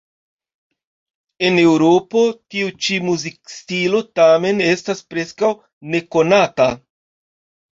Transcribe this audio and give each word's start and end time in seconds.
En 1.49 1.59
Eŭropo 1.63 2.23
tiu 2.55 2.71
ĉi 2.85 2.97
muzikstilo 3.09 4.01
tamen 4.21 4.65
estas 4.69 5.05
preskaŭ 5.13 5.55
nekonata. 5.95 6.71